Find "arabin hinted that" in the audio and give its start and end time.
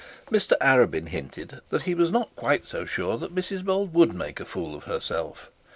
0.59-1.83